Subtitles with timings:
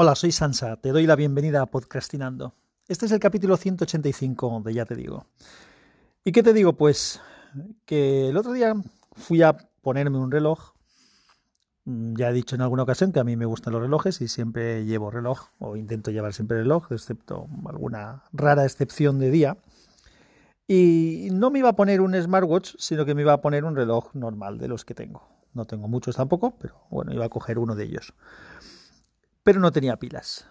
[0.00, 2.54] Hola, soy Sansa, te doy la bienvenida a Podcastinando.
[2.86, 5.26] Este es el capítulo 185 de Ya te digo.
[6.24, 6.74] ¿Y qué te digo?
[6.74, 7.20] Pues
[7.84, 8.74] que el otro día
[9.16, 10.74] fui a ponerme un reloj.
[11.84, 14.28] Mm, ya he dicho en alguna ocasión que a mí me gustan los relojes y
[14.28, 19.56] siempre llevo reloj o intento llevar siempre reloj, excepto alguna rara excepción de día.
[20.68, 23.74] Y no me iba a poner un smartwatch, sino que me iba a poner un
[23.74, 25.26] reloj normal de los que tengo.
[25.54, 28.14] No tengo muchos tampoco, pero bueno, iba a coger uno de ellos
[29.48, 30.46] pero no tenía pilas.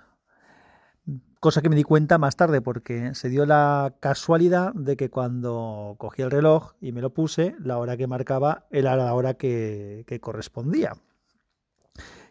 [1.40, 5.94] Cosa que me di cuenta más tarde porque se dio la casualidad de que cuando
[6.00, 10.04] cogí el reloj y me lo puse, la hora que marcaba era la hora que,
[10.20, 10.94] correspondía.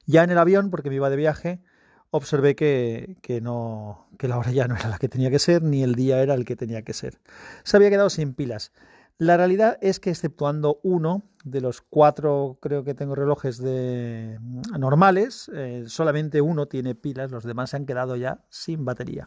[0.07, 1.63] Ya en el avión, porque me iba de viaje,
[2.11, 5.63] observé que, que, no, que la hora ya no era la que tenía que ser,
[5.63, 7.21] ni el día era el que tenía que ser.
[7.63, 8.73] Se había quedado sin pilas.
[9.19, 14.79] La realidad es que exceptuando uno de los cuatro, creo que tengo relojes de mm,
[14.79, 19.27] normales, eh, solamente uno tiene pilas, los demás se han quedado ya sin batería.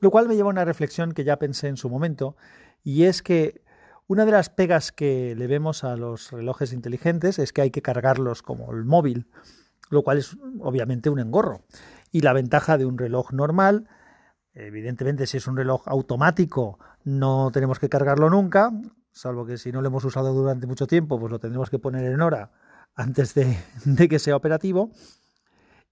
[0.00, 2.36] Lo cual me lleva a una reflexión que ya pensé en su momento,
[2.82, 3.62] y es que
[4.08, 7.80] una de las pegas que le vemos a los relojes inteligentes es que hay que
[7.82, 9.28] cargarlos como el móvil,
[9.88, 11.62] lo cual es obviamente un engorro.
[12.12, 13.88] Y la ventaja de un reloj normal,
[14.52, 18.72] evidentemente si es un reloj automático no tenemos que cargarlo nunca,
[19.12, 22.04] salvo que si no lo hemos usado durante mucho tiempo, pues lo tendremos que poner
[22.04, 22.52] en hora
[22.94, 23.56] antes de,
[24.08, 24.90] que sea operativo.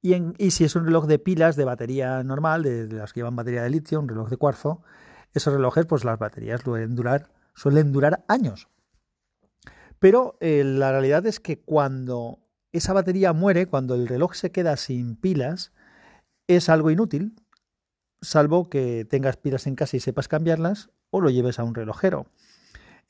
[0.01, 3.63] Y, si es un reloj de pilas de batería normal, de, las que llevan batería
[3.63, 4.83] de litio, un reloj de cuarzo,
[5.35, 8.69] esos relojes, pues las baterías suelen durar, suelen durar años.
[9.99, 12.39] Pero eh, la realidad es que cuando
[12.71, 15.73] esa batería muere, cuando el reloj se queda sin pilas,
[16.47, 17.35] es algo inútil,
[18.21, 22.27] salvo que tengas pilas en casa y sepas cambiarlas o lo lleves a un relojero.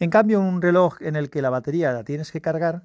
[0.01, 2.85] En cambio, un reloj en el que la batería la tienes que cargar,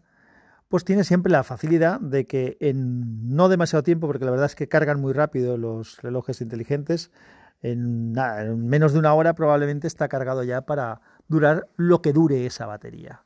[0.68, 4.56] pues tiene siempre la facilidad de que en no demasiado tiempo, porque la verdad es
[4.56, 7.12] que cargan muy rápido los relojes inteligentes,
[7.62, 8.14] en,
[8.68, 13.24] menos de una hora probablemente está cargado ya para durar lo que dure esa batería.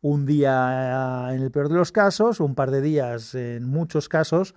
[0.00, 4.54] Un día en el peor de los casos, un par de días en muchos casos,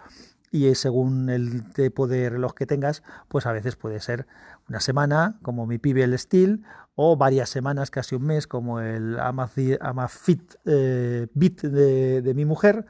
[0.53, 4.27] y según el tipo de reloj que tengas, pues a veces puede ser
[4.69, 6.61] una semana, como mi Pibel Steel,
[6.93, 12.85] o varias semanas, casi un mes, como el Amafit eh, de, de, mi mujer,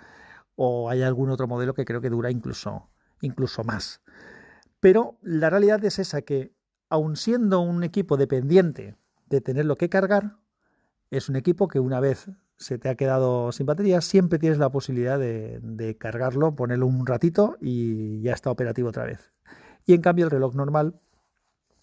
[0.57, 2.89] o hay algún otro modelo que creo que dura incluso,
[3.21, 4.01] incluso más.
[4.81, 6.53] Pero la realidad es esa que,
[6.89, 8.97] aun siendo un equipo dependiente
[9.27, 10.35] de tenerlo que cargar,
[11.11, 14.69] es un equipo que una vez se te ha quedado sin batería, siempre tienes la
[14.69, 19.33] posibilidad de, cargarlo, ponerlo un ratito y ya está operativo otra vez.
[19.85, 20.99] Y en cambio el reloj normal,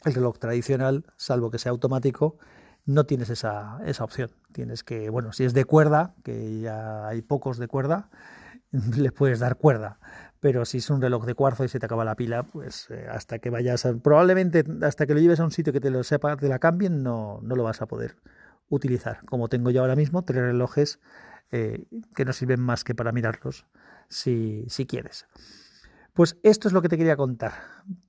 [0.05, 2.39] el reloj tradicional, salvo que sea automático,
[2.87, 4.31] no tienes esa, esa opción.
[4.53, 8.09] Tienes que, bueno, si es de cuerda, que ya hay pocos de cuerda,
[8.97, 9.99] le puedes dar cuerda.
[10.41, 13.07] Pero si es un reloj de cuarzo y se te acaba la pila, pues eh,
[13.11, 16.37] hasta que vayas, probablemente hasta que lo lleves a un sitio que te lo sepa,
[16.37, 18.17] te la cambien, no, no lo vas a poder
[18.71, 21.01] utilizar, como tengo yo ahora mismo, tres relojes
[21.51, 23.67] eh, que no sirven más que para mirarlos
[24.09, 25.27] si, si quieres.
[26.15, 27.53] Pues esto es lo que te quería contar.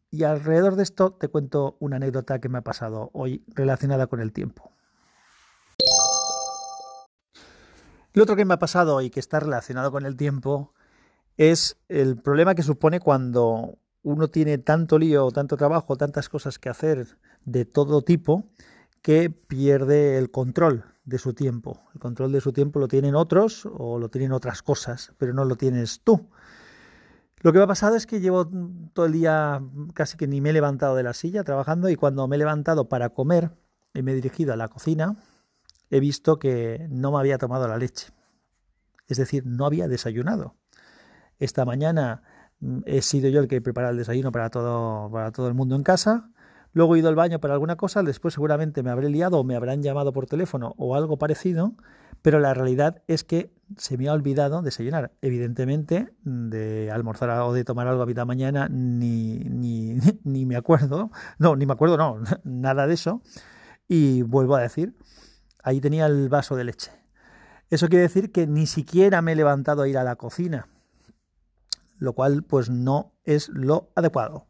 [0.10, 4.22] Y alrededor de esto te cuento una anécdota que me ha pasado hoy relacionada con
[4.22, 4.72] el tiempo.
[8.14, 10.74] Lo otro que me ha pasado y que está relacionado con el tiempo
[11.38, 16.70] es el problema que supone cuando uno tiene tanto lío, tanto trabajo, tantas cosas que
[16.70, 18.44] hacer de todo tipo,
[19.02, 21.82] que pierde el control de su tiempo.
[21.94, 25.46] El control de su tiempo lo tienen otros o lo tienen otras cosas, pero no
[25.46, 26.30] lo tienes tú.
[27.38, 28.48] Lo que me ha pasado es que llevo
[28.94, 29.62] todo el día
[29.94, 32.88] casi que ni me he levantado de la silla trabajando y cuando me he levantado
[32.88, 33.52] para comer
[33.96, 35.16] y me he dirigido a la cocina,
[35.90, 38.14] he visto que no me había tomado la leche.
[39.08, 40.56] Es decir, no había desayunado.
[41.40, 42.22] Esta mañana
[42.60, 45.76] mm, he sido yo el que prepara el desayuno para todo, para todo el mundo
[45.76, 46.30] en casa
[46.74, 49.56] luego he ido al baño para alguna cosa, después seguramente me habré liado o me
[49.56, 51.74] habrán llamado por teléfono o algo parecido,
[52.22, 55.12] pero la realidad es que se me ha olvidado desayunar.
[55.22, 61.12] Evidentemente, de almorzar o de tomar algo a vida mañana ni, ni, ni me acuerdo,
[61.40, 63.22] no, ni me acuerdo, no, nada de eso.
[63.88, 64.96] Y vuelvo a decir,
[65.64, 66.92] ahí tenía el vaso de leche.
[67.70, 70.68] Eso quiere decir que ni siquiera me he levantado a ir a la cocina,
[71.98, 74.46] lo cual pues no es lo adecuado.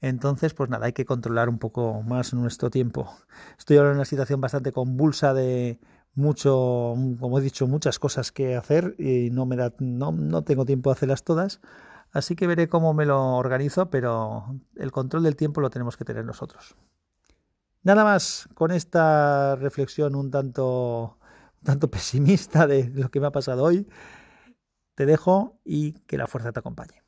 [0.00, 3.10] Entonces, pues nada, hay que controlar un poco más nuestro tiempo.
[3.58, 5.80] Estoy ahora en una situación bastante convulsa de
[6.14, 10.64] mucho, como he dicho, muchas cosas que hacer y no me da, no, no tengo
[10.64, 11.60] tiempo de hacerlas todas.
[12.12, 16.04] Así que veré cómo me lo organizo, pero el control del tiempo lo tenemos que
[16.04, 16.76] tener nosotros.
[17.82, 21.18] Nada más con esta reflexión un tanto,
[21.60, 23.86] un tanto pesimista de lo que me ha pasado hoy.
[24.94, 27.07] Te dejo y que la fuerza te acompañe.